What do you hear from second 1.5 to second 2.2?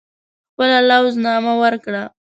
ورکړه.